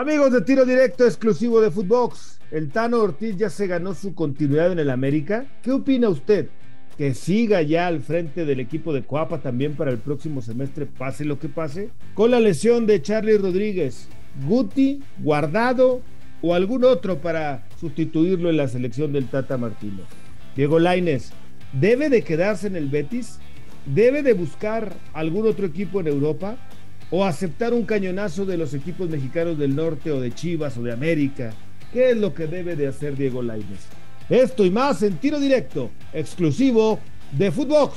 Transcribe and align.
Amigos 0.00 0.32
de 0.32 0.40
tiro 0.40 0.64
directo 0.64 1.04
exclusivo 1.04 1.60
de 1.60 1.70
Footbox, 1.70 2.40
el 2.50 2.70
Tano 2.70 3.00
Ortiz 3.00 3.36
ya 3.36 3.50
se 3.50 3.66
ganó 3.66 3.92
su 3.92 4.14
continuidad 4.14 4.72
en 4.72 4.78
el 4.78 4.88
América. 4.88 5.44
¿Qué 5.62 5.72
opina 5.72 6.08
usted? 6.08 6.48
Que 6.96 7.12
siga 7.12 7.60
ya 7.60 7.86
al 7.86 8.00
frente 8.00 8.46
del 8.46 8.60
equipo 8.60 8.94
de 8.94 9.02
Coapa 9.02 9.42
también 9.42 9.74
para 9.74 9.90
el 9.90 9.98
próximo 9.98 10.40
semestre, 10.40 10.86
pase 10.86 11.26
lo 11.26 11.38
que 11.38 11.50
pase. 11.50 11.90
Con 12.14 12.30
la 12.30 12.40
lesión 12.40 12.86
de 12.86 13.02
Charlie 13.02 13.36
Rodríguez, 13.36 14.08
Guti, 14.48 15.02
Guardado 15.18 16.00
o 16.40 16.54
algún 16.54 16.84
otro 16.84 17.20
para 17.20 17.68
sustituirlo 17.78 18.48
en 18.48 18.56
la 18.56 18.68
selección 18.68 19.12
del 19.12 19.26
Tata 19.28 19.58
Martino. 19.58 20.04
Diego 20.56 20.78
Laines, 20.78 21.34
¿debe 21.78 22.08
de 22.08 22.22
quedarse 22.22 22.68
en 22.68 22.76
el 22.76 22.88
Betis? 22.88 23.38
¿Debe 23.84 24.22
de 24.22 24.32
buscar 24.32 24.94
algún 25.12 25.46
otro 25.46 25.66
equipo 25.66 26.00
en 26.00 26.06
Europa? 26.06 26.56
O 27.10 27.24
aceptar 27.24 27.74
un 27.74 27.84
cañonazo 27.84 28.46
de 28.46 28.56
los 28.56 28.72
equipos 28.74 29.08
mexicanos 29.08 29.58
del 29.58 29.74
norte 29.74 30.12
o 30.12 30.20
de 30.20 30.32
Chivas 30.32 30.76
o 30.76 30.82
de 30.82 30.92
América. 30.92 31.52
¿Qué 31.92 32.10
es 32.10 32.16
lo 32.16 32.34
que 32.34 32.46
debe 32.46 32.76
de 32.76 32.86
hacer 32.86 33.16
Diego 33.16 33.42
Lainez? 33.42 33.80
Esto 34.28 34.64
y 34.64 34.70
más 34.70 35.02
en 35.02 35.18
tiro 35.18 35.40
directo, 35.40 35.90
exclusivo 36.12 37.00
de 37.32 37.50
Footbox. 37.50 37.96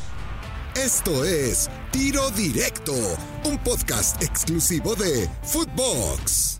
Esto 0.76 1.24
es 1.24 1.70
Tiro 1.92 2.32
Directo, 2.32 2.94
un 3.46 3.60
podcast 3.60 4.24
exclusivo 4.24 4.96
de 4.96 5.30
Footbox. 5.44 6.60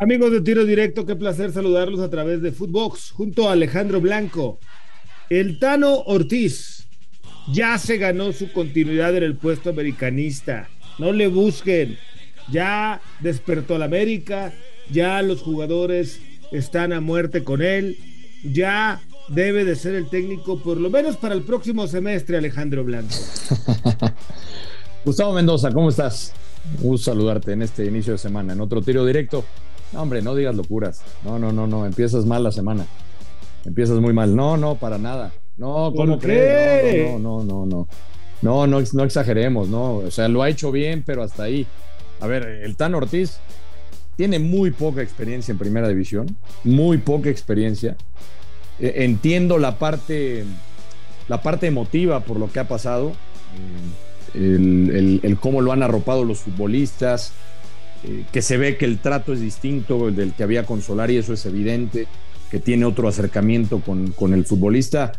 Amigos 0.00 0.32
de 0.32 0.40
Tiro 0.40 0.64
Directo, 0.64 1.06
qué 1.06 1.14
placer 1.14 1.52
saludarlos 1.52 2.00
a 2.00 2.10
través 2.10 2.42
de 2.42 2.50
Footbox 2.50 3.12
junto 3.12 3.48
a 3.48 3.52
Alejandro 3.52 4.00
Blanco. 4.00 4.58
El 5.30 5.60
Tano 5.60 5.94
Ortiz 6.06 6.88
ya 7.52 7.78
se 7.78 7.98
ganó 7.98 8.32
su 8.32 8.50
continuidad 8.52 9.16
en 9.16 9.22
el 9.22 9.36
puesto 9.36 9.70
americanista 9.70 10.68
no 10.98 11.12
le 11.12 11.28
busquen. 11.28 11.98
Ya 12.50 13.00
despertó 13.20 13.78
la 13.78 13.86
América, 13.86 14.52
ya 14.90 15.22
los 15.22 15.42
jugadores 15.42 16.20
están 16.52 16.92
a 16.92 17.00
muerte 17.00 17.42
con 17.42 17.62
él, 17.62 17.96
ya 18.44 19.00
debe 19.28 19.64
de 19.64 19.76
ser 19.76 19.94
el 19.94 20.08
técnico 20.08 20.58
por 20.58 20.76
lo 20.76 20.90
menos 20.90 21.16
para 21.16 21.34
el 21.34 21.42
próximo 21.42 21.86
semestre, 21.86 22.36
Alejandro 22.36 22.84
Blanco. 22.84 23.14
Gustavo 25.04 25.32
Mendoza, 25.32 25.72
¿cómo 25.72 25.88
estás? 25.88 26.32
Un 26.82 26.98
saludarte 26.98 27.52
en 27.52 27.62
este 27.62 27.84
inicio 27.84 28.12
de 28.12 28.18
semana, 28.18 28.52
en 28.52 28.60
otro 28.60 28.80
tiro 28.82 29.04
directo. 29.04 29.44
No, 29.92 30.02
hombre, 30.02 30.22
no 30.22 30.34
digas 30.34 30.54
locuras. 30.54 31.02
No, 31.24 31.38
no, 31.38 31.52
no, 31.52 31.66
no, 31.66 31.86
empiezas 31.86 32.24
mal 32.26 32.42
la 32.42 32.52
semana. 32.52 32.86
Empiezas 33.64 33.98
muy 34.00 34.12
mal. 34.12 34.34
No, 34.34 34.56
no, 34.56 34.76
para 34.76 34.98
nada. 34.98 35.32
No, 35.56 35.92
¿cómo 35.94 36.18
crees? 36.18 37.12
No, 37.12 37.18
no, 37.18 37.44
no, 37.44 37.66
no, 37.66 37.66
no. 37.66 37.88
No, 38.44 38.66
no, 38.66 38.78
exageremos, 38.78 39.70
¿no? 39.70 39.94
O 39.94 40.10
sea, 40.10 40.28
lo 40.28 40.42
ha 40.42 40.50
hecho 40.50 40.70
bien, 40.70 41.02
pero 41.04 41.22
hasta 41.22 41.44
ahí. 41.44 41.66
A 42.20 42.26
ver, 42.26 42.42
el 42.42 42.76
Tan 42.76 42.94
Ortiz 42.94 43.38
tiene 44.18 44.38
muy 44.38 44.70
poca 44.70 45.00
experiencia 45.00 45.52
en 45.52 45.56
primera 45.56 45.88
división, 45.88 46.36
muy 46.62 46.98
poca 46.98 47.30
experiencia. 47.30 47.96
E, 48.78 49.04
entiendo 49.04 49.56
la 49.56 49.78
parte, 49.78 50.44
la 51.26 51.40
parte 51.40 51.68
emotiva 51.68 52.20
por 52.20 52.38
lo 52.38 52.52
que 52.52 52.60
ha 52.60 52.68
pasado, 52.68 53.12
el, 54.34 55.20
el, 55.22 55.38
cómo 55.38 55.62
lo 55.62 55.72
han 55.72 55.82
arropado 55.82 56.22
los 56.22 56.40
futbolistas, 56.40 57.32
eh, 58.02 58.26
que 58.30 58.42
se 58.42 58.58
ve 58.58 58.76
que 58.76 58.84
el 58.84 58.98
trato 58.98 59.32
es 59.32 59.40
distinto 59.40 60.10
del 60.10 60.34
que 60.34 60.42
había 60.42 60.66
con 60.66 60.82
Solari, 60.82 61.16
eso 61.16 61.32
es 61.32 61.46
evidente, 61.46 62.08
que 62.50 62.60
tiene 62.60 62.84
otro 62.84 63.08
acercamiento 63.08 63.80
con, 63.80 64.12
con 64.12 64.34
el 64.34 64.44
futbolista. 64.44 65.12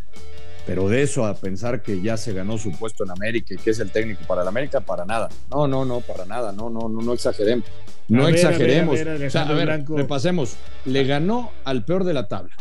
Pero 0.65 0.89
de 0.89 1.03
eso 1.03 1.25
a 1.25 1.35
pensar 1.35 1.83
que 1.83 2.01
ya 2.01 2.17
se 2.17 2.33
ganó 2.33 2.57
su 2.57 2.71
puesto 2.71 3.03
en 3.03 3.11
América 3.11 3.53
y 3.53 3.57
que 3.57 3.69
es 3.69 3.79
el 3.79 3.91
técnico 3.91 4.21
para 4.27 4.43
la 4.43 4.49
América, 4.49 4.79
para 4.79 5.05
nada. 5.05 5.29
No, 5.51 5.67
no, 5.67 5.85
no, 5.85 6.01
para 6.01 6.25
nada. 6.25 6.51
No, 6.51 6.69
no, 6.69 6.89
no, 6.89 7.01
no 7.01 7.13
exageremos. 7.13 7.65
No 8.07 8.27
exageremos. 8.27 8.99
o 8.99 9.29
sea, 9.29 9.43
a 9.43 9.53
ver, 9.53 9.85
repasemos. 9.87 10.55
Le 10.85 11.03
ganó 11.03 11.51
al 11.65 11.85
peor 11.85 12.03
de 12.03 12.13
la 12.13 12.27
tabla 12.27 12.55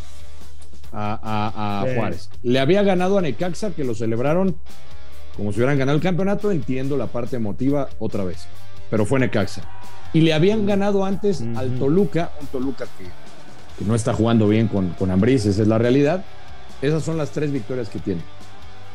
a, 0.92 1.86
Juárez. 1.94 2.28
Le 2.42 2.60
había 2.60 2.82
ganado 2.82 3.18
a 3.18 3.22
Necaxa, 3.22 3.70
que 3.70 3.84
lo 3.84 3.94
celebraron 3.94 4.56
como 5.36 5.52
si 5.52 5.58
hubieran 5.58 5.78
ganado 5.78 5.96
el 5.96 6.02
campeonato. 6.02 6.50
Entiendo 6.52 6.98
la 6.98 7.06
parte 7.06 7.36
emotiva 7.36 7.88
otra 7.98 8.22
vez. 8.24 8.46
Pero 8.90 9.06
fue 9.06 9.18
Necaxa. 9.18 9.62
Y 10.12 10.20
le 10.20 10.34
habían 10.34 10.66
ganado 10.66 11.06
antes 11.06 11.42
al 11.56 11.78
Toluca, 11.78 12.32
un 12.40 12.46
Toluca 12.48 12.86
que, 12.98 13.84
no 13.84 13.94
está 13.94 14.12
jugando 14.12 14.46
bien 14.46 14.68
con, 14.68 14.90
con 14.90 15.10
Ambriz, 15.10 15.46
esa 15.46 15.62
es 15.62 15.68
la 15.68 15.78
realidad 15.78 16.24
esas 16.86 17.02
son 17.02 17.16
las 17.16 17.30
tres 17.30 17.52
victorias 17.52 17.88
que 17.88 17.98
tiene. 17.98 18.20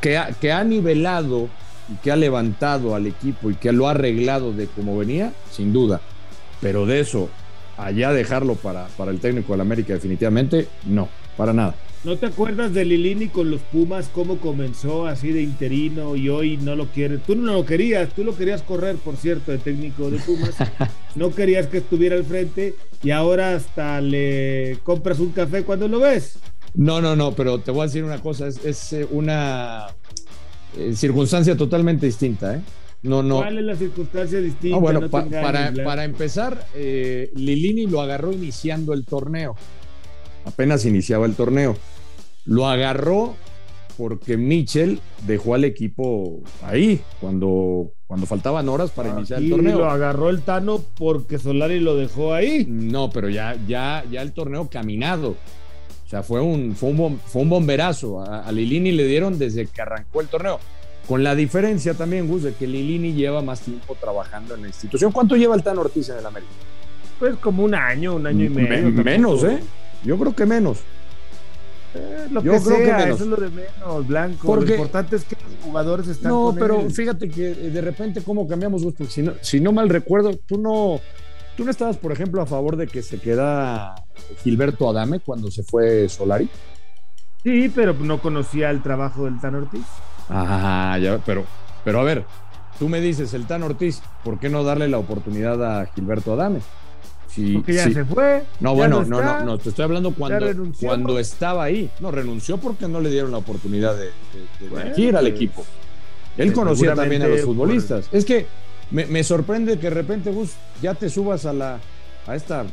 Que 0.01 0.17
ha, 0.17 0.31
que 0.31 0.51
ha 0.51 0.63
nivelado 0.63 1.49
y 1.91 1.95
que 1.95 2.11
ha 2.11 2.15
levantado 2.15 2.95
al 2.95 3.07
equipo 3.07 3.49
y 3.49 3.55
que 3.55 3.71
lo 3.71 3.87
ha 3.87 3.91
arreglado 3.91 4.53
de 4.53 4.67
como 4.67 4.97
venía, 4.97 5.33
sin 5.51 5.73
duda. 5.73 6.01
Pero 6.61 6.85
de 6.85 6.99
eso, 6.99 7.29
allá 7.77 8.13
dejarlo 8.13 8.55
para, 8.55 8.87
para 8.97 9.11
el 9.11 9.19
técnico 9.19 9.53
del 9.53 9.61
América, 9.61 9.93
definitivamente, 9.93 10.67
no, 10.85 11.09
para 11.35 11.53
nada. 11.53 11.75
¿No 12.05 12.15
te 12.15 12.27
acuerdas 12.27 12.73
de 12.73 12.85
Lilini 12.85 13.27
con 13.27 13.51
los 13.51 13.59
Pumas, 13.59 14.09
cómo 14.13 14.37
comenzó 14.37 15.05
así 15.05 15.33
de 15.33 15.41
interino 15.41 16.15
y 16.15 16.29
hoy 16.29 16.55
no 16.55 16.77
lo 16.77 16.85
quiere? 16.85 17.17
Tú 17.17 17.35
no 17.35 17.51
lo 17.51 17.65
querías, 17.65 18.07
tú 18.13 18.23
lo 18.23 18.37
querías 18.37 18.61
correr, 18.61 18.95
por 18.95 19.17
cierto, 19.17 19.51
de 19.51 19.57
técnico 19.57 20.09
de 20.09 20.17
Pumas. 20.19 20.55
no 21.15 21.31
querías 21.31 21.67
que 21.67 21.79
estuviera 21.79 22.15
al 22.15 22.23
frente 22.23 22.75
y 23.03 23.11
ahora 23.11 23.53
hasta 23.53 23.99
le 23.99 24.77
compras 24.83 25.19
un 25.19 25.31
café 25.31 25.63
cuando 25.63 25.89
lo 25.89 25.99
ves. 25.99 26.39
No, 26.75 27.01
no, 27.01 27.15
no, 27.15 27.33
pero 27.33 27.59
te 27.59 27.71
voy 27.71 27.81
a 27.81 27.85
decir 27.85 28.03
una 28.03 28.19
cosa, 28.19 28.47
es, 28.47 28.93
eh, 28.93 29.07
una 29.11 29.87
eh, 30.77 30.93
circunstancia 30.95 31.57
totalmente 31.57 32.05
distinta, 32.05 32.55
¿eh? 32.55 32.61
No, 33.01 33.23
no. 33.23 33.37
¿Cuál 33.37 33.59
es 33.59 33.63
la 33.63 33.75
circunstancia 33.75 34.41
distinta? 34.41 34.77
bueno, 34.77 35.09
para, 35.09 35.73
para, 35.73 36.03
empezar, 36.03 36.65
eh, 36.75 37.31
Lilini 37.33 37.87
lo 37.87 38.01
agarró 38.01 38.33
iniciando 38.33 38.93
el 38.93 39.05
torneo. 39.05 39.55
Apenas 40.45 40.85
iniciaba 40.85 41.25
el 41.25 41.35
torneo. 41.35 41.77
Lo 42.45 42.67
agarró 42.67 43.35
porque 43.97 44.37
Mitchell 44.37 44.99
dejó 45.27 45.55
al 45.55 45.65
equipo 45.65 46.41
ahí 46.63 47.01
cuando, 47.19 47.91
cuando 48.07 48.25
faltaban 48.25 48.69
horas 48.69 48.91
para 48.91 49.09
iniciar 49.09 49.41
el 49.41 49.49
torneo. 49.49 49.79
lo 49.79 49.89
agarró 49.89 50.29
el 50.29 50.41
Tano 50.41 50.81
porque 50.97 51.37
Solari 51.37 51.79
lo 51.79 51.95
dejó 51.95 52.33
ahí. 52.33 52.65
No, 52.67 53.09
pero 53.09 53.29
ya, 53.29 53.57
ya, 53.67 54.03
ya 54.09 54.21
el 54.21 54.31
torneo 54.31 54.69
caminado. 54.69 55.35
O 56.09 56.11
sea, 56.11 56.23
fue 56.23 56.41
un, 56.41 56.75
fue 56.75 56.89
un, 56.89 57.49
bomberazo. 57.49 58.23
A, 58.23 58.51
Lilini 58.51 58.91
le 58.91 59.05
dieron 59.05 59.37
desde 59.37 59.67
que 59.67 59.79
arrancó 59.79 60.21
el 60.21 60.27
torneo. 60.27 60.59
Con 61.07 61.23
la 61.23 61.35
diferencia 61.35 61.93
también, 61.93 62.27
Gus, 62.27 62.41
de 62.41 62.53
que 62.55 62.65
Lilini 62.65 63.13
lleva 63.13 63.43
más 63.43 63.59
tiempo 63.59 63.93
trabajando 63.93 64.55
en 64.55 64.63
la 64.63 64.67
institución. 64.69 65.11
¿Cuánto 65.11 65.35
lleva 65.35 65.53
el 65.53 65.61
Tan 65.61 65.77
Ortiz 65.77 66.09
en 66.09 66.17
el 66.17 66.25
América? 66.25 66.51
Pues 67.19 67.35
como 67.35 67.63
un 67.63 67.75
año, 67.75 68.15
un 68.15 68.25
año 68.25 68.45
y 68.45 68.49
medio. 68.49 68.89
menos, 69.03 69.43
¿eh? 69.43 69.59
Yo 70.03 70.17
creo 70.17 70.35
que 70.35 70.47
menos. 70.47 70.79
Eh, 71.93 72.27
lo 72.31 72.41
Yo 72.41 72.53
que 72.53 72.59
creo 72.59 72.77
que 72.77 72.91
menos. 72.91 73.15
eso 73.21 73.23
es 73.25 73.29
lo 73.29 73.37
de 73.37 73.49
menos, 73.49 74.07
Blanco. 74.07 74.55
lo 74.55 74.63
importante 74.63 75.15
es 75.15 75.23
que 75.25 75.35
los 75.35 75.63
jugadores 75.63 76.07
están. 76.07 76.31
No, 76.31 76.55
pero 76.57 76.89
fíjate 76.89 77.29
que 77.29 77.51
eh, 77.51 77.69
de 77.69 77.81
repente, 77.81 78.23
¿cómo 78.23 78.47
cambiamos, 78.47 78.83
Gus? 78.83 78.95
Porque 78.97 79.13
si 79.13 79.21
no, 79.21 79.33
si 79.41 79.59
no 79.59 79.71
mal 79.71 79.89
recuerdo, 79.89 80.35
tú 80.47 80.57
no 80.57 81.01
¿Tú 81.59 81.65
no 81.65 81.71
estabas, 81.71 81.97
por 81.97 82.13
ejemplo, 82.13 82.41
a 82.41 82.45
favor 82.45 82.77
de 82.77 82.87
que 82.87 83.01
se 83.01 83.19
queda 83.19 83.93
Gilberto 84.45 84.89
Adame 84.89 85.19
cuando 85.19 85.51
se 85.51 85.61
fue 85.61 86.07
Solari? 86.07 86.47
Sí, 87.43 87.69
pero 87.75 87.93
no 87.95 88.21
conocía 88.21 88.69
el 88.69 88.81
trabajo 88.81 89.25
del 89.25 89.41
Tan 89.41 89.55
Ortiz. 89.55 89.83
Ah, 90.29 90.97
ya, 91.01 91.17
pero, 91.25 91.43
pero 91.83 91.99
a 91.99 92.03
ver, 92.03 92.23
tú 92.79 92.87
me 92.87 93.01
dices, 93.01 93.33
el 93.33 93.45
Tan 93.45 93.63
Ortiz, 93.63 94.01
¿por 94.23 94.39
qué 94.39 94.47
no 94.47 94.63
darle 94.63 94.87
la 94.87 94.99
oportunidad 94.99 95.61
a 95.81 95.85
Gilberto 95.87 96.31
Adame? 96.31 96.61
Si, 97.27 97.55
Porque 97.55 97.73
ya 97.73 97.91
se 97.91 98.05
fue. 98.05 98.45
No, 98.61 98.73
bueno, 98.73 99.03
no, 99.03 99.21
no, 99.21 99.43
no, 99.43 99.57
te 99.57 99.67
estoy 99.67 99.83
hablando 99.83 100.13
cuando, 100.13 100.47
cuando 100.79 101.19
estaba 101.19 101.65
ahí. 101.65 101.91
No, 101.99 102.09
renunció 102.09 102.55
porque 102.55 102.87
no 102.87 103.01
le 103.01 103.09
dieron 103.09 103.31
la 103.31 103.37
oportunidad 103.39 103.97
de, 103.97 104.11
de, 104.95 105.17
al 105.17 105.27
equipo. 105.27 105.65
Él 106.37 106.53
conocía 106.53 106.95
también 106.95 107.23
a 107.23 107.27
los 107.27 107.41
futbolistas. 107.41 108.07
Es 108.13 108.23
que 108.23 108.47
me, 108.91 109.23
sorprende 109.23 109.77
que 109.77 109.89
de 109.89 109.95
repente, 109.95 110.31
Gus, 110.31 110.51
ya 110.81 110.93
te 110.95 111.09
subas 111.09 111.45
a 111.45 111.53
la 111.53 111.79
a 112.27 112.35
esta 112.35 112.65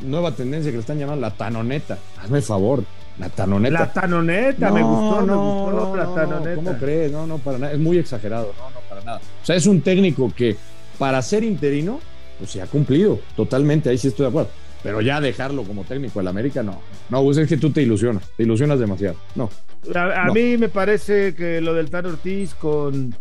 nueva 0.00 0.32
tendencia 0.32 0.70
que 0.70 0.76
le 0.76 0.80
están 0.80 0.98
llamando 0.98 1.22
la 1.22 1.30
tanoneta. 1.30 1.98
Hazme 2.20 2.42
favor, 2.42 2.84
la 3.18 3.28
tanoneta. 3.28 3.80
La 3.80 3.92
tanoneta, 3.92 4.70
me 4.70 4.82
gustó, 4.82 5.22
no, 5.22 5.66
me 5.66 5.72
gustó 5.72 5.96
la 5.96 6.14
tanoneta. 6.14 6.54
¿Cómo 6.56 6.78
crees? 6.78 7.12
No, 7.12 7.26
no, 7.26 7.38
para 7.38 7.58
nada. 7.58 7.72
Es 7.72 7.78
muy 7.78 7.98
exagerado, 7.98 8.52
no, 8.58 8.70
no, 8.70 8.80
para 8.88 9.02
nada. 9.02 9.20
O 9.42 9.46
sea, 9.46 9.56
es 9.56 9.66
un 9.66 9.80
técnico 9.80 10.32
que 10.34 10.56
para 10.98 11.20
ser 11.22 11.44
interino, 11.44 12.00
pues 12.38 12.50
se 12.50 12.62
ha 12.62 12.66
cumplido 12.66 13.20
totalmente, 13.34 13.88
ahí 13.90 13.98
sí 13.98 14.08
estoy 14.08 14.24
de 14.24 14.30
acuerdo. 14.30 14.50
Pero 14.82 15.00
ya 15.00 15.20
dejarlo 15.20 15.64
como 15.64 15.84
técnico 15.84 16.20
del 16.20 16.28
América, 16.28 16.62
no. 16.62 16.80
No, 17.08 17.22
Gus, 17.22 17.38
es 17.38 17.48
que 17.48 17.56
tú 17.56 17.70
te 17.70 17.82
ilusionas, 17.82 18.22
te 18.36 18.42
ilusionas 18.44 18.78
demasiado. 18.78 19.16
No. 19.34 19.50
A, 19.94 20.30
mí 20.32 20.56
me 20.56 20.68
parece 20.68 21.34
que 21.34 21.60
lo 21.60 21.74
del 21.74 21.90
Tan 21.90 22.06
Ortiz 22.06 22.54
con 22.54 23.14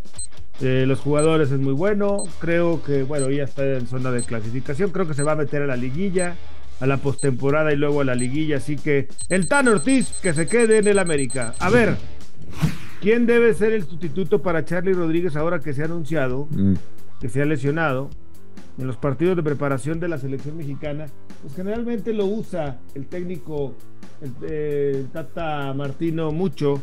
eh, 0.62 0.86
los 0.88 1.00
jugadores 1.00 1.52
es 1.52 1.60
muy 1.60 1.74
bueno. 1.74 2.24
Creo 2.40 2.81
que, 2.84 3.04
bueno, 3.04 3.30
ya 3.30 3.44
está 3.44 3.66
en 3.66 3.88
zona 3.88 4.12
de 4.12 4.22
clasificación. 4.22 4.92
Creo 4.92 5.07
que 5.07 5.13
se 5.13 5.24
va 5.24 5.34
a 5.34 5.36
meter 5.36 5.62
a 5.62 5.68
la 5.68 5.75
liguilla, 5.75 6.36
a 6.80 6.88
la 6.88 6.98
postemporada 6.98 7.74
y 7.74 7.75
luego 7.75 8.02
a 8.02 8.06
la 8.06 8.16
liguilla. 8.16 8.57
Así 8.57 8.75
que 8.75 9.07
el 9.30 9.48
Tan 9.48 9.68
Ortiz 9.68 10.12
que 10.22 10.34
se 10.34 10.48
quede 10.48 10.80
en 10.80 10.88
el 10.88 11.00
América. 11.00 11.56
A 11.60 11.69
ver, 11.69 11.98
¿quién 13.02 13.25
debe 13.25 13.54
ser 13.54 13.74
el 13.74 13.86
sustituto 13.86 14.42
para 14.42 14.66
Charlie 14.66 14.94
Rodríguez 14.94 15.36
ahora 15.36 15.60
que 15.60 15.74
se 15.74 15.81
ha 15.81 15.86
anunciado 15.86 16.48
mm. 16.52 16.74
que 17.19 17.30
se 17.30 17.42
ha 17.42 17.46
lesionado? 17.46 18.10
en 18.78 18.88
los 18.88 18.98
partidos 18.98 19.36
de 19.36 19.44
preparación 19.44 20.00
de 20.00 20.08
la 20.08 20.18
selección 20.18 20.58
mexicana, 20.58 21.06
pues 21.42 21.56
generalmente 21.56 22.13
lo 22.13 22.25
usa 22.25 22.80
el 22.94 23.08
técnico 23.08 23.74
el, 24.22 25.08
Tata 25.12 25.74
Martino 25.74 26.31
mucho 26.31 26.81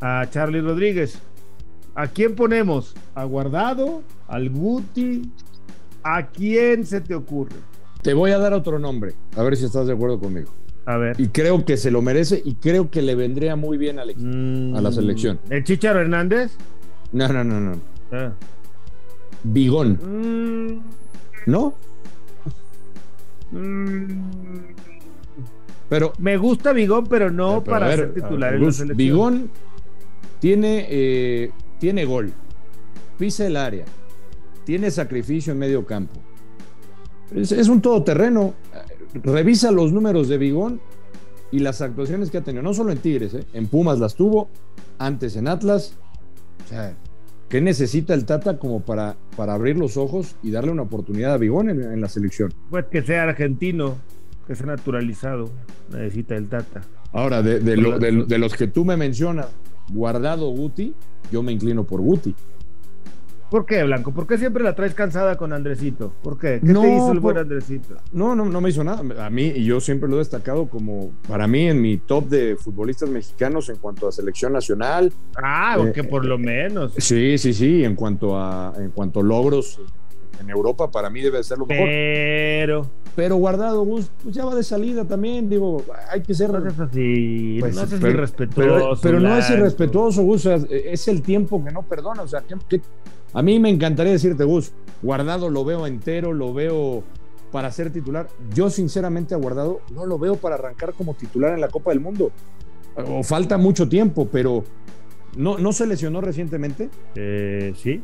a 0.00 0.26
Charlie 0.30 0.60
Rodríguez. 0.60 1.20
¿A 1.94 2.08
quién 2.08 2.34
ponemos? 2.34 2.94
¿A 3.14 3.24
Guardado? 3.24 4.02
¿Al 4.28 4.50
Guti? 4.50 5.30
¿A 6.02 6.28
quién 6.28 6.86
se 6.86 7.00
te 7.00 7.14
ocurre? 7.14 7.56
Te 8.02 8.14
voy 8.14 8.32
a 8.32 8.38
dar 8.38 8.52
otro 8.52 8.78
nombre, 8.78 9.14
a 9.36 9.42
ver 9.42 9.56
si 9.56 9.64
estás 9.64 9.86
de 9.86 9.92
acuerdo 9.92 10.18
conmigo. 10.18 10.50
A 10.86 10.96
ver. 10.96 11.20
Y 11.20 11.28
creo 11.28 11.64
que 11.64 11.76
se 11.76 11.90
lo 11.90 12.02
merece 12.02 12.42
y 12.44 12.54
creo 12.54 12.90
que 12.90 13.02
le 13.02 13.14
vendría 13.14 13.54
muy 13.54 13.78
bien 13.78 13.98
a 14.00 14.04
la 14.04 14.12
mm. 14.12 14.92
selección. 14.92 15.38
¿El 15.48 15.62
Chicharo 15.62 16.00
Hernández? 16.00 16.56
No, 17.12 17.28
no, 17.28 17.44
no, 17.44 17.60
no. 17.60 17.78
Ah. 18.10 18.32
Bigón. 19.44 19.98
Mm. 20.02 20.80
¿No? 21.46 21.74
Mm. 23.52 24.04
Pero. 25.88 26.12
Me 26.18 26.36
gusta 26.36 26.72
Bigón, 26.72 27.06
pero 27.06 27.30
no 27.30 27.62
para 27.62 27.94
ser 27.94 28.14
titular 28.14 28.54
en 28.54 28.64
la 28.64 28.72
selección. 28.72 28.96
Bigón 28.96 29.50
tiene, 30.40 30.86
eh, 30.88 31.52
tiene 31.82 32.04
gol, 32.04 32.32
pisa 33.18 33.44
el 33.44 33.56
área, 33.56 33.84
tiene 34.64 34.88
sacrificio 34.92 35.52
en 35.52 35.58
medio 35.58 35.84
campo. 35.84 36.20
Es, 37.34 37.50
es 37.50 37.66
un 37.66 37.82
todoterreno. 37.82 38.54
Revisa 39.14 39.72
los 39.72 39.92
números 39.92 40.28
de 40.28 40.38
Bigón 40.38 40.80
y 41.50 41.58
las 41.58 41.82
actuaciones 41.82 42.30
que 42.30 42.38
ha 42.38 42.42
tenido, 42.42 42.62
no 42.62 42.72
solo 42.72 42.92
en 42.92 42.98
Tigres, 42.98 43.34
eh, 43.34 43.44
en 43.52 43.66
Pumas 43.66 43.98
las 43.98 44.14
tuvo, 44.14 44.48
antes 44.96 45.34
en 45.34 45.48
Atlas. 45.48 45.98
O 46.64 46.68
sea, 46.68 46.94
¿Qué 47.48 47.60
necesita 47.60 48.14
el 48.14 48.26
Tata 48.26 48.58
como 48.58 48.82
para, 48.82 49.16
para 49.36 49.54
abrir 49.54 49.76
los 49.76 49.96
ojos 49.96 50.36
y 50.40 50.52
darle 50.52 50.70
una 50.70 50.82
oportunidad 50.82 51.34
a 51.34 51.36
Bigón 51.36 51.68
en, 51.68 52.00
la 52.00 52.08
selección? 52.08 52.54
Pues 52.70 52.84
que 52.92 53.02
sea 53.02 53.24
argentino, 53.24 53.96
que 54.46 54.54
sea 54.54 54.66
naturalizado, 54.66 55.50
necesita 55.90 56.36
el 56.36 56.48
Tata. 56.48 56.82
Ahora, 57.10 57.42
de, 57.42 57.58
de 57.58 58.38
los 58.38 58.54
que 58.54 58.68
tú 58.68 58.84
me 58.84 58.96
mencionas, 58.96 59.48
Guardado 59.90 60.48
Guti, 60.50 60.94
yo 61.30 61.42
me 61.42 61.52
inclino 61.52 61.84
por 61.84 62.00
Guti. 62.00 62.34
¿Por 63.52 63.66
qué, 63.66 63.84
Blanco? 63.84 64.14
¿Por 64.14 64.26
qué 64.26 64.38
siempre 64.38 64.64
la 64.64 64.74
traes 64.74 64.94
cansada 64.94 65.36
con 65.36 65.52
Andresito? 65.52 66.10
¿Por 66.22 66.38
qué? 66.38 66.58
¿Qué 66.64 66.72
te 66.72 66.96
hizo 66.96 67.12
el 67.12 67.20
buen 67.20 67.36
Andresito? 67.36 67.96
No, 68.10 68.34
no, 68.34 68.46
no 68.46 68.62
me 68.62 68.70
hizo 68.70 68.82
nada. 68.82 69.26
A 69.26 69.28
mí, 69.28 69.52
y 69.54 69.64
yo 69.64 69.78
siempre 69.78 70.08
lo 70.08 70.14
he 70.14 70.20
destacado 70.20 70.70
como, 70.70 71.10
para 71.28 71.46
mí, 71.46 71.68
en 71.68 71.82
mi 71.82 71.98
top 71.98 72.30
de 72.30 72.56
futbolistas 72.56 73.10
mexicanos 73.10 73.68
en 73.68 73.76
cuanto 73.76 74.08
a 74.08 74.12
selección 74.12 74.54
nacional. 74.54 75.12
Ah, 75.36 75.76
o 75.78 75.92
que 75.92 76.02
por 76.02 76.24
lo 76.24 76.38
menos. 76.38 76.94
Sí, 76.96 77.36
sí, 77.36 77.52
sí. 77.52 77.84
En 77.84 77.94
cuanto 77.94 78.38
a, 78.38 78.72
en 78.78 78.90
cuanto 78.90 79.20
a 79.20 79.22
logros 79.22 79.78
en 80.42 80.50
Europa, 80.50 80.90
para 80.90 81.10
mí 81.10 81.20
debe 81.20 81.42
ser 81.42 81.58
lo 81.58 81.66
mejor. 81.66 81.86
Pero. 81.86 82.86
Pero 83.14 83.36
guardado, 83.36 83.82
Gus, 83.84 84.10
pues 84.22 84.34
ya 84.34 84.44
va 84.44 84.54
de 84.54 84.62
salida 84.62 85.04
también. 85.04 85.48
Digo, 85.48 85.84
hay 86.10 86.22
que 86.22 86.34
ser. 86.34 86.50
No 86.50 86.68
es 86.68 86.78
así. 86.78 87.58
Pues, 87.60 87.74
no 87.74 87.82
es 87.82 87.92
irrespetuoso. 87.92 89.00
Pero, 89.02 89.20
no 89.20 89.36
es 89.36 89.50
irrespetuoso, 89.50 90.22
Gus. 90.22 90.46
es 90.46 91.08
el 91.08 91.22
tiempo 91.22 91.62
que 91.62 91.70
no 91.70 91.82
perdona. 91.82 92.22
O 92.22 92.28
sea, 92.28 92.42
¿qué, 92.42 92.80
a 93.34 93.42
mí 93.42 93.58
me 93.58 93.70
encantaría 93.70 94.12
decirte, 94.12 94.44
Gus, 94.44 94.72
Guardado 95.00 95.50
lo 95.50 95.64
veo 95.64 95.86
entero, 95.86 96.32
lo 96.32 96.52
veo 96.52 97.02
para 97.50 97.70
ser 97.72 97.92
titular. 97.92 98.28
Yo 98.54 98.70
sinceramente 98.70 99.34
a 99.34 99.38
Guardado 99.38 99.80
no 99.92 100.06
lo 100.06 100.18
veo 100.18 100.36
para 100.36 100.54
arrancar 100.54 100.92
como 100.94 101.14
titular 101.14 101.54
en 101.54 101.60
la 101.60 101.68
Copa 101.68 101.90
del 101.90 102.00
Mundo. 102.00 102.30
O 102.94 103.22
falta 103.22 103.56
mucho 103.56 103.88
tiempo, 103.88 104.28
pero 104.30 104.64
¿no, 105.36 105.58
¿no 105.58 105.72
se 105.72 105.86
lesionó 105.86 106.20
recientemente? 106.20 106.90
Eh, 107.14 107.72
sí, 107.76 108.02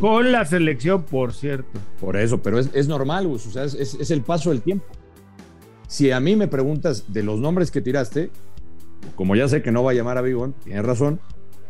Con 0.00 0.32
la 0.32 0.44
selección, 0.44 1.02
por 1.02 1.32
cierto. 1.32 1.78
Por 2.00 2.16
eso, 2.16 2.42
pero 2.42 2.58
es, 2.58 2.88
normal, 2.88 3.28
Gus, 3.28 3.46
o 3.46 3.50
sea, 3.50 3.64
es, 3.64 3.74
es, 3.74 4.10
el 4.10 4.22
paso 4.22 4.50
del 4.50 4.62
tiempo. 4.62 4.86
Si 5.86 6.10
a 6.10 6.20
mí 6.20 6.36
me 6.36 6.48
preguntas 6.48 7.12
de 7.12 7.22
los 7.22 7.38
nombres 7.38 7.70
que 7.70 7.80
tiraste, 7.80 8.30
como 9.14 9.36
ya 9.36 9.48
sé 9.48 9.62
que 9.62 9.70
no 9.70 9.84
va 9.84 9.92
a 9.92 9.94
llamar 9.94 10.18
a 10.18 10.22
Bigón, 10.22 10.54
tienes 10.64 10.84
razón, 10.84 11.20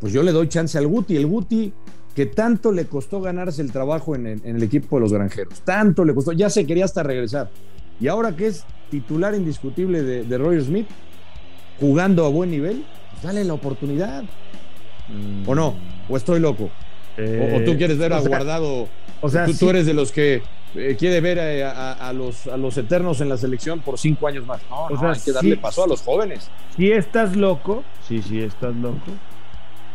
pues 0.01 0.13
yo 0.13 0.23
le 0.23 0.33
doy 0.33 0.49
chance 0.49 0.79
al 0.79 0.87
Guti. 0.87 1.17
El 1.17 1.27
Guti 1.27 1.73
que 2.15 2.27
tanto 2.27 2.73
le 2.73 2.87
costó 2.87 3.21
ganarse 3.21 3.61
el 3.61 3.73
trabajo 3.73 4.15
en 4.15 4.27
el, 4.27 4.63
equipo 4.63 4.97
de 4.97 5.03
los 5.03 5.13
granjeros. 5.13 5.61
Tanto 5.63 6.05
le 6.05 6.15
costó, 6.15 6.33
ya 6.33 6.49
se 6.49 6.65
quería 6.65 6.85
hasta 6.85 7.03
regresar. 7.03 7.51
Y 8.01 8.07
ahora 8.07 8.37
que 8.37 8.47
es 8.47 8.65
titular 8.91 9.35
indiscutible 9.35 10.03
de, 10.03 10.39
Roger 10.39 10.63
Smith, 10.63 10.87
jugando 11.81 12.25
a 12.25 12.29
buen 12.29 12.51
nivel, 12.51 12.85
pues 13.11 13.23
dale 13.23 13.45
la 13.45 13.55
oportunidad. 13.55 14.25
¿O 15.47 15.55
no? 15.55 15.75
¿O 16.09 16.17
estoy 16.17 16.39
loco? 16.39 16.71
O, 17.19 17.61
tú 17.65 17.77
quieres 17.77 17.99
ver 17.99 18.13
a 18.13 18.21
Guardado? 18.21 18.89
O 19.21 19.29
sea, 19.29 19.47
tú, 19.47 19.71
eres 19.71 19.87
de 19.87 19.95
los 19.95 20.13
que 20.13 20.43
eh, 20.75 20.97
quiere 20.99 21.21
ver 21.21 21.39
eh, 21.39 21.65
a, 21.65 22.13
los, 22.13 22.47
a 22.47 22.57
los 22.57 22.77
eternos 22.77 23.21
en 23.21 23.29
la 23.29 23.37
selección 23.37 23.81
por 23.81 23.99
cinco 23.99 24.27
años 24.27 24.45
más. 24.47 24.61
No, 24.69 24.87
o 24.87 24.99
sea, 24.99 25.13
hay 25.13 25.21
que 25.21 25.33
darle 25.33 25.57
paso 25.57 25.85
a 25.85 25.87
los 25.87 26.03
jóvenes. 26.03 26.51
Si 26.77 26.91
estás 26.91 27.37
loco, 27.37 27.85
sí, 28.07 28.23
sí, 28.23 28.41
estás 28.41 28.75
loco 28.75 29.13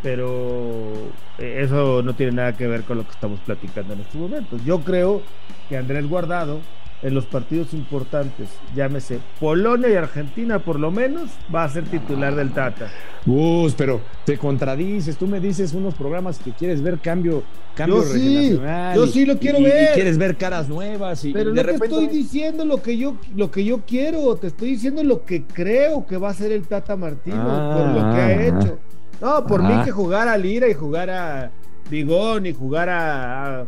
pero 0.02 0.94
eh, 1.38 1.62
eso 1.64 2.02
no 2.02 2.14
tiene 2.14 2.34
nada 2.34 2.54
que 2.54 2.68
ver 2.68 2.84
con 2.84 2.98
lo 2.98 3.04
que 3.04 3.12
estamos 3.12 3.40
platicando 3.42 3.94
en 3.94 4.02
estos 4.02 4.16
momentos. 4.16 4.64
Yo 4.64 4.80
creo 4.80 5.22
que 5.68 5.78
Andrés 5.78 6.08
Guardado 6.08 6.60
en 7.02 7.14
los 7.14 7.26
partidos 7.26 7.74
importantes, 7.74 8.50
llámese 8.76 9.20
Polonia 9.40 9.90
y 9.90 9.96
Argentina 9.96 10.60
por 10.60 10.80
lo 10.80 10.92
menos, 10.92 11.30
va 11.54 11.64
a 11.64 11.70
ser 11.70 11.86
titular 11.86 12.36
del 12.36 12.52
Tata. 12.52 12.90
Gus, 13.26 13.74
pero 13.74 14.02
te 14.26 14.38
contradices, 14.38 15.18
tú 15.18 15.28
me 15.28 15.40
dices 15.40 15.74
unos 15.74 15.94
programas 15.96 16.40
que 16.40 16.52
quieres 16.52 16.82
ver 16.82 17.00
cambio, 17.00 17.44
cambio 17.76 18.04
yo 18.04 18.04
sí, 18.04 18.60
Yo 18.96 19.08
sí 19.08 19.26
lo 19.26 19.38
quiero 19.38 19.62
ver. 19.62 19.92
Y 19.92 19.94
quieres 19.96 20.18
ver 20.18 20.36
caras 20.36 20.68
nuevas 20.68 21.24
y 21.24 21.32
Pero 21.32 21.54
no 21.54 21.62
te 21.62 21.72
estoy 21.72 22.08
diciendo 22.08 22.66
lo 22.66 22.82
que 22.82 22.98
yo 22.98 23.16
lo 23.36 23.50
que 23.50 23.64
yo 23.64 23.82
quiero, 23.86 24.36
te 24.36 24.48
estoy 24.48 24.72
diciendo 24.72 25.04
lo 25.04 25.24
que 25.24 25.44
creo 25.44 26.06
que 26.06 26.18
va 26.18 26.30
a 26.30 26.34
ser 26.34 26.52
el 26.52 26.68
Tata 26.68 26.96
Martino 26.96 27.74
por 27.74 27.88
lo 27.88 28.14
que 28.14 28.22
ha 28.22 28.26
ah. 28.26 28.44
hecho. 28.44 28.80
No, 29.22 29.46
por 29.46 29.64
mí 29.64 29.74
que 29.84 29.92
jugara 29.92 30.34
a 30.34 30.38
Lira 30.38 30.68
y 30.70 30.74
jugara 30.74 31.52
Bigón 31.90 32.46
y 32.46 32.54
jugara 32.54 33.62
a 33.62 33.66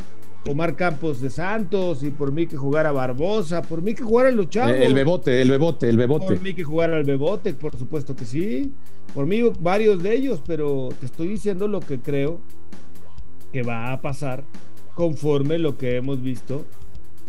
Omar 0.48 0.76
Campos 0.76 1.22
de 1.22 1.30
Santos 1.30 2.04
y 2.04 2.10
por 2.10 2.32
mí 2.32 2.48
que 2.48 2.58
jugara 2.58 2.92
Barbosa, 2.92 3.62
por 3.62 3.82
mí 3.82 3.94
que 3.94 4.04
jugara 4.04 4.32
los 4.32 4.50
chavos. 4.50 4.76
El 4.76 4.94
bebote, 4.94 5.42
el 5.42 5.52
bebote, 5.52 5.90
el 5.90 5.98
bebote. 5.98 6.26
Por 6.26 6.42
mí 6.42 6.54
que 6.54 6.64
jugara 6.64 6.98
el 6.98 7.04
bebote, 7.04 7.54
por 7.54 7.78
supuesto 7.78 8.16
que 8.16 8.26
sí. 8.26 8.74
Por 9.14 9.26
mí 9.26 9.42
varios 9.60 10.02
de 10.02 10.16
ellos, 10.16 10.42
pero 10.46 10.90
te 11.00 11.06
estoy 11.06 11.28
diciendo 11.28 11.68
lo 11.68 11.80
que 11.80 12.00
creo 12.00 12.40
que 13.52 13.62
va 13.64 13.92
a 13.92 14.02
pasar 14.02 14.44
conforme 14.96 15.60
lo 15.60 15.78
que 15.78 15.98
hemos 15.98 16.22
visto 16.22 16.66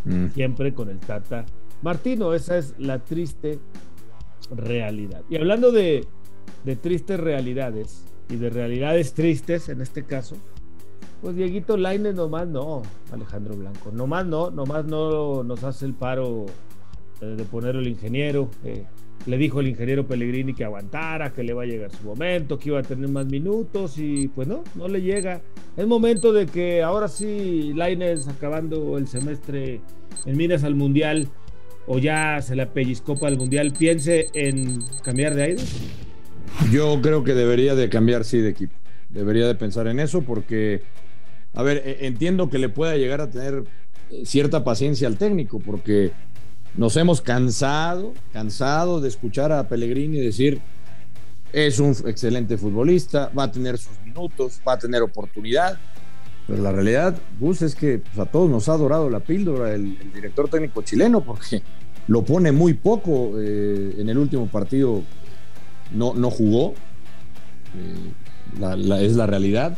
mm. 0.05 0.29
siempre 0.29 0.73
con 0.73 0.89
el 0.89 0.99
Tata 0.99 1.45
Martino. 1.83 2.33
Esa 2.35 2.57
es 2.57 2.75
la 2.79 3.01
triste 3.01 3.59
realidad. 4.51 5.23
Y 5.29 5.37
hablando 5.37 5.71
de, 5.71 6.07
de 6.65 6.77
tristes 6.77 7.21
realidades, 7.21 8.05
y 8.33 8.37
de 8.37 8.51
realidades 8.51 9.13
tristes 9.13 9.69
en 9.69 9.81
este 9.81 10.05
caso, 10.05 10.37
pues 11.21 11.37
Dieguito 11.37 11.77
Lainez 11.77 12.15
nomás 12.15 12.49
no, 12.49 12.83
Alejandro 13.13 13.55
Blanco, 13.55 13.91
nomás 13.93 14.27
no, 14.27 14.51
nomás 14.51 14.85
no 14.85 15.45
nos 15.45 15.63
hace 15.65 15.87
el 15.87 15.95
paro 15.95 16.47
de 17.21 17.45
poner 17.45 17.77
el 17.77 17.87
ingeniero. 17.87 18.49
Eh, 18.65 18.85
le 19.27 19.39
dijo 19.39 19.61
el 19.61 19.69
ingeniero 19.69 20.07
Pellegrini 20.07 20.53
que 20.53 20.65
aguantara, 20.65 21.33
que 21.33 21.45
le 21.45 21.53
va 21.53 21.63
a 21.63 21.67
llegar 21.67 21.93
su 21.93 22.05
momento, 22.05 22.59
que 22.59 22.71
iba 22.71 22.81
a 22.81 22.83
tener 22.83 23.09
más 23.09 23.27
minutos 23.27 23.97
y 23.99 24.29
pues 24.29 24.49
no, 24.49 24.65
no 24.75 24.89
le 24.89 25.01
llega. 25.01 25.41
Es 25.77 25.87
momento 25.87 26.33
de 26.33 26.47
que 26.47 26.83
ahora 26.83 27.07
sí 27.07 27.73
Lainez 27.75 28.27
acabando 28.27 28.99
el 28.99 29.07
semestre 29.07 29.81
en 30.27 30.37
miras 30.37 30.65
al 30.65 30.75
Mundial 30.75 31.29
o 31.87 31.99
ya 31.99 32.41
se 32.43 32.57
la 32.57 32.67
pellizcó 32.67 33.17
para 33.17 33.33
el 33.33 33.39
Mundial, 33.39 33.73
piense 33.73 34.27
en 34.35 34.81
cambiar 35.03 35.35
de 35.35 35.43
aire. 35.43 35.63
Yo 36.71 37.01
creo 37.01 37.25
que 37.25 37.35
debería 37.35 37.75
de 37.75 37.89
cambiar, 37.89 38.25
sí, 38.25 38.39
de 38.39 38.51
equipo. 38.51 38.75
Debería 39.13 39.47
de 39.47 39.55
pensar 39.55 39.87
en 39.87 40.01
eso 40.01 40.23
porque, 40.23 40.83
a 41.55 41.63
ver, 41.63 41.83
e, 41.85 42.07
entiendo 42.07 42.49
que 42.49 42.59
le 42.59 42.69
pueda 42.69 42.97
llegar 42.97 43.21
a 43.21 43.31
tener 43.31 43.65
eh, 44.11 44.23
cierta 44.25 44.65
paciencia 44.65 45.07
al 45.07 45.19
técnico 45.19 45.61
porque 45.61 46.13
nos 46.77 46.97
hemos 46.97 47.21
cansado, 47.21 48.15
cansado 48.33 49.01
de 49.01 49.09
escuchar 49.09 49.53
a 49.53 49.69
Pellegrini 49.69 50.19
decir, 50.19 50.61
es 51.53 51.79
un 51.79 51.91
excelente 52.07 52.57
futbolista, 52.57 53.31
va 53.39 53.45
a 53.45 53.53
tener 53.53 53.77
sus 53.77 54.01
minutos, 54.05 54.61
va 54.67 54.75
a 54.75 54.79
tener 54.79 55.03
oportunidad. 55.03 55.79
Pero 56.47 56.63
la 56.63 56.73
realidad, 56.73 57.17
Gus, 57.39 57.61
es 57.63 57.75
que 57.75 57.99
pues, 57.99 58.19
a 58.19 58.31
todos 58.31 58.51
nos 58.51 58.69
ha 58.69 58.73
adorado 58.73 59.11
la 59.11 59.21
píldora 59.21 59.75
el, 59.75 59.99
director 60.13 60.49
técnico 60.49 60.83
chileno 60.83 61.21
porque 61.21 61.63
lo 62.09 62.23
pone 62.23 62.51
muy 62.51 62.75
poco 62.75 63.35
eh, 63.39 63.97
en 63.99 64.09
el 64.09 64.19
último 64.19 64.47
partido 64.49 65.03
no, 65.93 66.15
no 66.15 66.31
jugó, 66.31 66.75
eh, 67.77 68.13
es 68.55 69.17
la 69.17 69.27
realidad. 69.27 69.77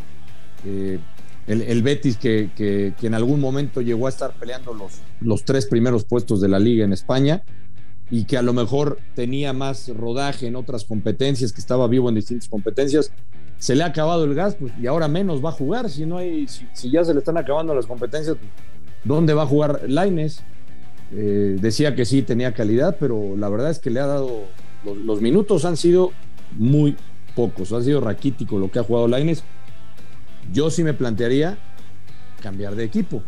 Eh, 0.65 0.99
el, 1.47 1.83
Betis 1.83 2.17
que, 2.17 2.95
en 3.01 3.15
algún 3.15 3.41
momento 3.41 3.81
llegó 3.83 4.07
a 4.07 4.11
estar 4.11 4.33
peleando 4.33 4.73
los, 4.73 5.01
los 5.21 5.45
tres 5.45 5.67
primeros 5.67 6.05
puestos 6.05 6.41
de 6.41 6.49
la 6.49 6.59
liga 6.59 6.85
en 6.85 6.93
España 6.93 7.43
y 8.11 8.25
que 8.25 8.37
a 8.37 8.43
lo 8.43 8.53
mejor 8.53 8.99
tenía 9.15 9.53
más 9.53 9.89
rodaje 9.89 10.47
en 10.47 10.57
otras 10.57 10.85
competencias, 10.85 11.53
que 11.53 11.61
estaba 11.61 11.87
vivo 11.87 12.09
en 12.09 12.15
distintas 12.15 12.49
competencias, 12.49 13.13
se 13.59 13.75
le 13.75 13.83
ha 13.83 13.87
acabado 13.87 14.25
el 14.25 14.35
gas 14.35 14.57
pues, 14.59 14.73
y 14.81 14.87
ahora 14.87 15.09
menos 15.09 15.45
va 15.45 15.51
a 15.51 15.53
jugar. 15.53 15.91
Si, 15.91 16.07
no 16.07 16.19
hay, 16.19 16.47
si, 16.49 16.91
ya 16.91 17.05
se 17.05 17.13
le 17.13 17.21
están 17.21 17.37
acabando 17.37 17.75
las 17.75 17.87
competencias, 17.87 18.37
pues, 18.37 18.51
¿Dónde 19.05 19.35
va 19.35 19.43
a 19.43 19.47
jugar 19.47 19.83
Laines? 19.87 20.43
Eh, 21.13 21.59
decía 21.61 21.95
que 21.95 22.07
sí 22.07 22.23
tenía 22.23 22.55
calidad, 22.55 22.97
pero 22.99 23.37
la 23.37 23.49
verdad 23.51 23.71
es 23.71 23.79
que 23.79 23.91
le 23.91 24.01
ha 24.01 24.07
dado. 24.07 24.45
Los, 24.85 25.21
minutos 25.21 25.65
han 25.65 25.77
sido 25.77 26.13
muy 26.59 26.97
pocos. 27.35 27.73
Ha 27.73 27.83
sido 27.83 28.01
raquítico 28.01 28.59
lo 28.59 28.71
que 28.71 28.79
ha 28.79 28.83
jugado 28.83 29.09
Laines. 29.09 29.45
Yo 30.53 30.71
sí 30.71 30.85
me 30.85 30.95
plantearía 30.95 31.59
cambiar 32.43 32.75
de 32.75 32.85
equipo. 32.85 33.23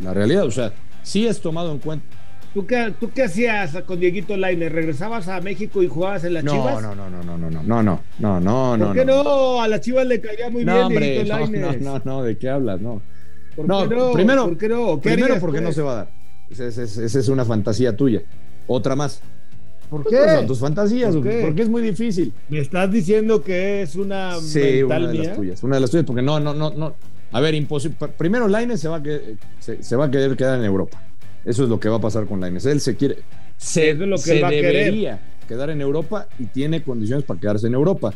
La 0.00 0.14
realidad, 0.14 0.44
o 0.44 0.50
sea, 0.50 0.72
sí 1.02 1.26
es 1.26 1.40
tomado 1.40 1.72
en 1.72 1.78
cuenta. 1.78 2.06
¿Tú 2.54 2.66
qué, 2.66 2.94
¿Tú 2.98 3.10
qué 3.10 3.24
hacías 3.24 3.76
con 3.86 4.00
Dieguito 4.00 4.36
Laines? 4.36 4.72
¿Regresabas 4.72 5.28
a 5.28 5.40
México 5.40 5.82
y 5.82 5.88
jugabas 5.88 6.24
en 6.24 6.34
las 6.34 6.44
Chivas? 6.44 6.82
No, 6.82 6.94
no, 6.94 7.10
no, 7.10 7.22
no, 7.22 7.38
no, 7.38 7.50
no, 7.50 7.62
no, 7.62 7.82
no, 7.82 8.00
no, 8.18 8.40
no, 8.40 8.76
no. 8.76 8.86
¿Por 8.86 8.94
qué 8.94 9.04
no? 9.04 9.62
A 9.62 9.68
las 9.68 9.80
Chivas 9.80 10.06
le 10.06 10.20
caía 10.20 10.48
muy 10.50 10.64
bien 10.64 10.88
Dieguito 10.88 11.24
Laines. 11.24 11.80
No, 11.80 11.98
no, 11.98 12.02
no, 12.04 12.22
¿de 12.22 12.38
qué 12.38 12.48
hablas? 12.48 12.80
No. 12.80 13.02
no, 13.56 14.12
Primero, 14.12 14.48
¿por 14.48 14.58
qué 14.58 14.68
no? 14.68 15.00
primero 15.00 15.38
porque 15.40 15.60
no 15.60 15.72
se 15.72 15.82
va 15.82 15.92
a 15.92 15.94
dar. 15.96 16.18
Esa 16.50 16.82
es, 16.82 17.28
una 17.28 17.44
fantasía 17.44 17.94
tuya. 17.94 18.22
Otra 18.66 18.96
más. 18.96 19.20
¿Por 19.88 20.02
pues, 20.02 20.14
qué? 20.14 20.22
Pues, 20.22 20.36
son 20.36 20.46
tus 20.46 20.58
fantasías, 20.58 21.14
porque 21.14 21.62
es 21.62 21.68
muy 21.68 21.82
difícil. 21.82 22.32
Me 22.48 22.60
estás 22.60 22.90
diciendo 22.90 23.42
que 23.42 23.82
es 23.82 23.96
una 23.96 24.38
sí, 24.40 24.82
una 24.82 24.98
de 25.08 25.14
las 25.14 25.36
tuyas, 25.36 25.62
una 25.62 25.76
de 25.76 25.80
las 25.80 25.90
tuyas, 25.90 26.06
porque 26.06 26.22
no, 26.22 26.38
no, 26.40 26.54
no, 26.54 26.70
no. 26.70 26.94
A 27.32 27.40
ver, 27.40 27.54
imposible. 27.54 27.96
Primero, 28.16 28.48
Laines 28.48 28.80
se 28.80 28.88
va 28.88 28.96
a 28.96 29.02
se, 29.60 29.96
va 29.96 30.06
a 30.06 30.10
querer 30.10 30.36
quedar 30.36 30.58
en 30.58 30.64
Europa. 30.64 31.02
Eso 31.44 31.64
es 31.64 31.68
lo 31.68 31.78
que 31.78 31.88
va 31.88 31.96
a 31.96 32.00
pasar 32.00 32.26
con 32.26 32.40
Laines. 32.40 32.66
Él 32.66 32.80
se 32.80 32.96
quiere, 32.96 33.18
se, 33.56 33.94
lo 33.94 34.16
que 34.16 34.22
se 34.22 34.34
debería 34.34 35.20
quedar 35.46 35.70
en 35.70 35.80
Europa 35.80 36.28
y 36.38 36.44
tiene 36.44 36.82
condiciones 36.82 37.24
para 37.24 37.40
quedarse 37.40 37.66
en 37.66 37.74
Europa. 37.74 38.12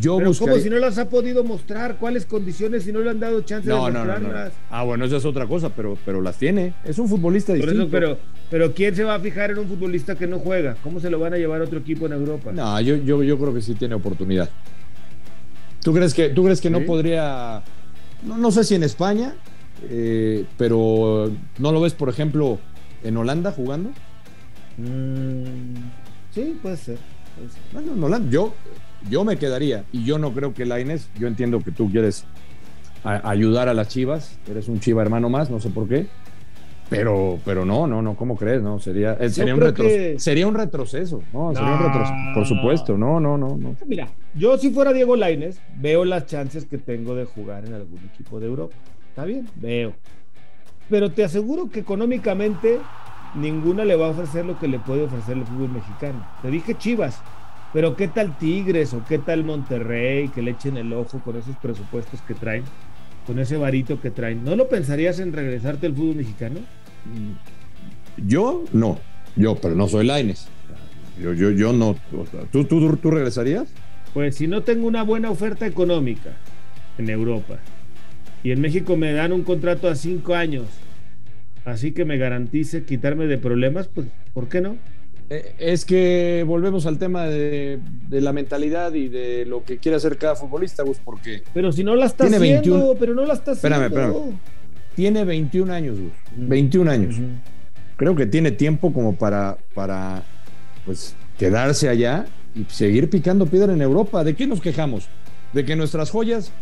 Yo 0.00 0.16
Pero 0.16 0.32
como 0.34 0.56
si 0.56 0.70
no 0.70 0.78
las 0.78 0.96
ha 0.96 1.10
podido 1.10 1.44
mostrar, 1.44 1.98
¿cuáles 1.98 2.24
condiciones 2.24 2.84
si 2.84 2.92
no 2.92 3.00
le 3.00 3.10
han 3.10 3.20
dado 3.20 3.42
chance 3.42 3.68
de 3.68 3.74
mostrarlas? 3.74 4.52
ah, 4.70 4.84
bueno, 4.84 5.04
esa 5.04 5.18
es 5.18 5.24
otra 5.26 5.46
cosa, 5.46 5.68
pero, 5.68 5.98
pero 6.04 6.22
las 6.22 6.38
tiene. 6.38 6.72
Es 6.84 6.98
un 6.98 7.08
futbolista 7.08 7.52
distinto. 7.52 7.88
pero, 7.90 8.16
pero 8.52 8.74
¿quién 8.74 8.94
se 8.94 9.02
va 9.02 9.14
a 9.14 9.18
fijar 9.18 9.50
en 9.50 9.60
un 9.60 9.66
futbolista 9.66 10.14
que 10.14 10.26
no 10.26 10.38
juega? 10.38 10.76
¿Cómo 10.82 11.00
se 11.00 11.08
lo 11.08 11.18
van 11.18 11.32
a 11.32 11.38
llevar 11.38 11.62
a 11.62 11.64
otro 11.64 11.78
equipo 11.78 12.04
en 12.04 12.12
Europa? 12.12 12.52
No, 12.52 12.78
yo, 12.82 12.96
yo, 12.96 13.22
yo 13.22 13.38
creo 13.38 13.54
que 13.54 13.62
sí 13.62 13.74
tiene 13.74 13.94
oportunidad. 13.94 14.50
¿Tú 15.80 15.94
crees 15.94 16.12
que, 16.12 16.28
tú 16.28 16.44
crees 16.44 16.60
que 16.60 16.68
no 16.68 16.82
podría, 16.82 17.62
no, 18.22 18.36
no, 18.36 18.50
sé 18.50 18.64
si 18.64 18.74
en 18.74 18.82
España, 18.82 19.32
eh, 19.88 20.44
pero 20.58 21.32
¿no 21.56 21.72
lo 21.72 21.80
ves, 21.80 21.94
por 21.94 22.10
ejemplo, 22.10 22.58
en 23.02 23.16
Holanda 23.16 23.52
jugando? 23.52 23.88
Mm, 24.76 25.88
sí, 26.34 26.58
puede 26.60 26.76
ser. 26.76 26.98
Bueno, 27.72 27.94
en 27.94 28.04
Holanda, 28.04 28.30
yo 28.30 28.52
yo 29.08 29.24
me 29.24 29.38
quedaría 29.38 29.84
y 29.92 30.04
yo 30.04 30.18
no 30.18 30.34
creo 30.34 30.52
que 30.52 30.66
Laines, 30.66 31.08
yo 31.18 31.26
entiendo 31.26 31.60
que 31.60 31.70
tú 31.70 31.90
quieres 31.90 32.26
ayudar 33.02 33.70
a 33.70 33.74
las 33.74 33.88
Chivas, 33.88 34.38
eres 34.46 34.68
un 34.68 34.78
Chiva 34.78 35.00
hermano 35.00 35.30
más, 35.30 35.48
no 35.48 35.58
sé 35.58 35.70
por 35.70 35.88
qué. 35.88 36.06
Pero, 36.98 37.38
pero 37.44 37.64
no, 37.64 37.86
no, 37.86 38.02
no, 38.02 38.14
¿cómo 38.16 38.36
crees? 38.36 38.62
No, 38.62 38.78
sería, 38.78 39.14
eh, 39.14 39.30
sería, 39.30 39.54
un, 39.54 39.60
sería 40.18 40.46
un 40.46 40.54
retroceso, 40.54 41.22
¿no? 41.32 41.54
Sería 41.54 41.72
un 41.72 41.82
retroceso, 41.82 42.14
por 42.34 42.46
supuesto, 42.46 42.98
no, 42.98 43.20
no, 43.20 43.36
no, 43.38 43.56
no. 43.56 43.76
Mira, 43.86 44.08
yo 44.34 44.56
si 44.58 44.70
fuera 44.70 44.92
Diego 44.92 45.16
Laines, 45.16 45.60
veo 45.78 46.04
las 46.04 46.26
chances 46.26 46.64
que 46.64 46.78
tengo 46.78 47.14
de 47.14 47.24
jugar 47.24 47.64
en 47.64 47.74
algún 47.74 48.00
equipo 48.12 48.40
de 48.40 48.46
Europa. 48.46 48.74
Está 49.08 49.24
bien, 49.24 49.46
veo. 49.56 49.92
Pero 50.88 51.10
te 51.10 51.24
aseguro 51.24 51.70
que 51.70 51.80
económicamente 51.80 52.78
ninguna 53.34 53.84
le 53.84 53.96
va 53.96 54.06
a 54.06 54.10
ofrecer 54.10 54.44
lo 54.44 54.58
que 54.58 54.68
le 54.68 54.78
puede 54.78 55.02
ofrecer 55.02 55.36
el 55.36 55.44
fútbol 55.44 55.70
mexicano. 55.70 56.26
Te 56.42 56.50
dije 56.50 56.74
Chivas, 56.74 57.20
pero 57.72 57.96
¿qué 57.96 58.08
tal 58.08 58.36
Tigres 58.36 58.92
o 58.92 59.02
qué 59.04 59.18
tal 59.18 59.44
Monterrey 59.44 60.28
que 60.28 60.42
le 60.42 60.52
echen 60.52 60.76
el 60.76 60.92
ojo 60.92 61.20
con 61.20 61.36
esos 61.36 61.56
presupuestos 61.56 62.20
que 62.22 62.34
traen, 62.34 62.64
con 63.26 63.38
ese 63.38 63.56
varito 63.56 64.00
que 64.00 64.10
traen? 64.10 64.44
¿No 64.44 64.56
lo 64.56 64.68
pensarías 64.68 65.18
en 65.20 65.32
regresarte 65.32 65.86
al 65.86 65.94
fútbol 65.94 66.16
mexicano? 66.16 66.60
Yo 68.16 68.64
no, 68.72 68.98
yo, 69.36 69.56
pero 69.56 69.74
no 69.74 69.88
soy 69.88 70.06
Laines. 70.06 70.48
Yo, 71.20 71.32
yo, 71.34 71.50
yo 71.50 71.72
no. 71.72 71.96
¿Tú, 72.50 72.64
tú, 72.64 72.96
¿Tú 72.96 73.10
regresarías? 73.10 73.68
Pues 74.14 74.36
si 74.36 74.46
no 74.46 74.62
tengo 74.62 74.86
una 74.86 75.02
buena 75.02 75.30
oferta 75.30 75.66
económica 75.66 76.36
en 76.98 77.08
Europa 77.08 77.58
y 78.42 78.50
en 78.50 78.60
México 78.60 78.96
me 78.96 79.12
dan 79.12 79.32
un 79.32 79.42
contrato 79.42 79.88
a 79.88 79.94
cinco 79.94 80.34
años, 80.34 80.66
así 81.64 81.92
que 81.92 82.04
me 82.04 82.18
garantice 82.18 82.84
quitarme 82.84 83.26
de 83.26 83.38
problemas, 83.38 83.88
pues 83.88 84.08
¿por 84.34 84.48
qué 84.48 84.60
no? 84.60 84.76
Eh, 85.30 85.54
es 85.58 85.86
que 85.86 86.44
volvemos 86.46 86.84
al 86.84 86.98
tema 86.98 87.24
de, 87.24 87.80
la 88.10 88.32
mentalidad 88.34 88.92
y 88.92 89.08
de 89.08 89.46
lo 89.46 89.64
que 89.64 89.78
quiere 89.78 89.96
hacer 89.96 90.18
cada 90.18 90.36
futbolista, 90.36 90.82
Gus, 90.82 90.98
porque. 91.02 91.42
Pero 91.54 91.72
si 91.72 91.84
no 91.84 91.96
la 91.96 92.06
está 92.06 92.24
haciendo, 92.24 92.96
pero 92.98 93.14
no 93.14 93.24
la 93.24 93.34
está 93.34 93.52
haciendo. 93.52 93.82
Espérame, 93.82 94.10
espérame. 94.10 94.38
Tiene 94.94 95.24
21 95.24 95.72
años, 95.72 95.98
Gus. 95.98 96.12
21 96.36 96.90
años. 96.90 97.16
Creo 97.96 98.14
que 98.14 98.26
tiene 98.26 98.50
tiempo 98.50 98.92
como 98.92 99.14
para, 99.14 99.58
para 99.74 100.22
pues, 100.84 101.14
quedarse 101.38 101.88
allá 101.88 102.26
y 102.54 102.64
seguir 102.68 103.08
picando 103.08 103.46
piedra 103.46 103.72
en 103.72 103.82
Europa. 103.82 104.24
¿De 104.24 104.34
qué 104.34 104.46
nos 104.46 104.60
quejamos? 104.60 105.08
De 105.52 105.64
que 105.64 105.76
nuestras 105.76 106.10
joyas 106.10 106.52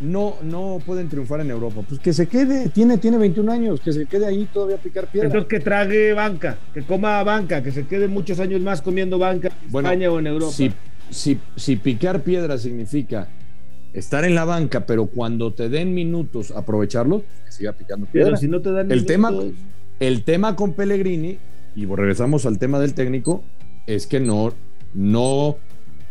no, 0.00 0.36
no 0.42 0.80
pueden 0.84 1.08
triunfar 1.08 1.40
en 1.40 1.50
Europa. 1.50 1.82
Pues 1.88 2.00
que 2.00 2.12
se 2.12 2.26
quede, 2.26 2.68
tiene, 2.68 2.98
tiene 2.98 3.18
21 3.18 3.50
años, 3.52 3.80
que 3.80 3.92
se 3.92 4.06
quede 4.06 4.26
ahí 4.26 4.48
todavía 4.52 4.76
a 4.76 4.78
picar 4.78 5.06
piedra. 5.06 5.28
Entonces 5.28 5.48
que 5.48 5.60
trague 5.60 6.12
banca, 6.12 6.58
que 6.74 6.82
coma 6.82 7.22
banca, 7.22 7.62
que 7.62 7.72
se 7.72 7.86
quede 7.86 8.08
muchos 8.08 8.40
años 8.40 8.60
más 8.60 8.82
comiendo 8.82 9.18
banca 9.18 9.48
en 9.48 9.66
España 9.66 10.10
o 10.10 10.18
en 10.18 10.26
Europa. 10.26 10.52
Si, 10.52 10.72
si, 11.10 11.38
si 11.56 11.76
picar 11.76 12.22
piedra 12.22 12.58
significa 12.58 13.28
estar 13.92 14.24
en 14.24 14.34
la 14.34 14.44
banca, 14.44 14.86
pero 14.86 15.06
cuando 15.06 15.52
te 15.52 15.68
den 15.68 15.94
minutos 15.94 16.50
aprovecharlo, 16.50 17.22
que 17.44 17.52
siga 17.52 17.72
picando 17.72 18.06
piedra. 18.06 18.28
Pero 18.28 18.36
si 18.36 18.48
no 18.48 18.60
te 18.60 18.72
dan 18.72 18.90
el 18.90 19.06
tema, 19.06 19.32
el 20.00 20.22
tema 20.24 20.56
con 20.56 20.74
Pellegrini, 20.74 21.38
y 21.74 21.86
regresamos 21.86 22.46
al 22.46 22.58
tema 22.58 22.78
del 22.78 22.94
técnico, 22.94 23.44
es 23.86 24.06
que 24.06 24.20
no, 24.20 24.52
no 24.94 25.56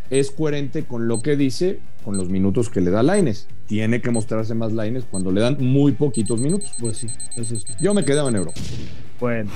es 0.10 0.32
coherente 0.32 0.86
con 0.86 1.08
lo 1.08 1.22
que 1.22 1.36
dice 1.36 1.80
con 2.06 2.18
los 2.18 2.30
minutos 2.30 2.70
que 2.70 2.82
le 2.82 2.92
da 2.92 3.02
Laines. 3.02 3.48
Tiene 3.66 4.00
que 4.00 4.12
mostrarse 4.12 4.54
más 4.54 4.72
Laines 4.72 5.06
cuando 5.10 5.32
le 5.32 5.42
dan 5.42 5.58
muy 5.60 5.94
poquitos 5.94 6.40
minutos. 6.40 6.72
Pues 6.80 6.98
sí, 6.98 7.08
eso 7.36 7.56
es. 7.56 7.66
Yo 7.82 7.96
me 7.96 8.06
quedaba 8.06 8.30
en 8.30 8.36
Europa. 8.36 8.62
Bueno, 9.20 9.50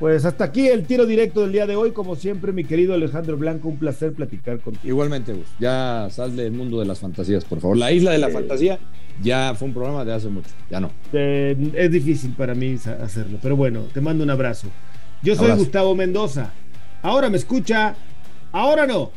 pues 0.00 0.24
hasta 0.24 0.44
aquí 0.44 0.66
el 0.66 0.86
tiro 0.86 1.04
directo 1.04 1.42
del 1.42 1.52
día 1.52 1.66
de 1.66 1.76
hoy. 1.76 1.92
Como 1.92 2.16
siempre, 2.16 2.52
mi 2.52 2.64
querido 2.64 2.94
Alejandro 2.94 3.36
Blanco, 3.36 3.68
un 3.68 3.78
placer 3.78 4.14
platicar 4.14 4.58
contigo. 4.58 4.88
Igualmente, 4.88 5.34
Gus. 5.34 5.46
Ya 5.60 6.08
sal 6.10 6.34
del 6.34 6.52
mundo 6.52 6.80
de 6.80 6.86
las 6.86 6.98
fantasías, 6.98 7.44
por 7.44 7.60
favor. 7.60 7.76
La 7.76 7.92
isla 7.92 8.10
de 8.10 8.18
la 8.18 8.30
fantasía 8.30 8.78
ya 9.22 9.54
fue 9.54 9.68
un 9.68 9.74
programa 9.74 10.04
de 10.06 10.14
hace 10.14 10.28
mucho. 10.28 10.48
Ya 10.70 10.80
no. 10.80 10.90
Eh, 11.12 11.54
es 11.74 11.92
difícil 11.92 12.32
para 12.32 12.54
mí 12.54 12.76
hacerlo, 13.02 13.38
pero 13.42 13.56
bueno, 13.56 13.82
te 13.92 14.00
mando 14.00 14.24
un 14.24 14.30
abrazo. 14.30 14.68
Yo 15.22 15.36
soy 15.36 15.50
Gustavo 15.52 15.94
Mendoza. 15.94 16.50
Ahora 17.02 17.28
me 17.28 17.36
escucha, 17.36 17.94
ahora 18.52 18.86
no. 18.86 19.10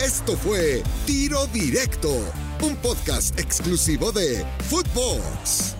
Esto 0.00 0.36
fue 0.36 0.82
Tiro 1.06 1.46
Directo, 1.46 2.10
un 2.62 2.76
podcast 2.76 3.38
exclusivo 3.40 4.12
de 4.12 4.44
Footbox. 4.60 5.76